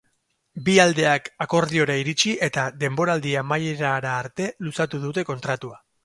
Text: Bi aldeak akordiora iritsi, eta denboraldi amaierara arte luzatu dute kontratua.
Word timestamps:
Bi 0.67 0.75
aldeak 0.83 1.27
akordiora 1.45 1.97
iritsi, 2.03 2.33
eta 2.47 2.63
denboraldi 2.83 3.33
amaierara 3.41 4.13
arte 4.23 4.47
luzatu 4.69 5.03
dute 5.05 5.25
kontratua. 5.29 5.79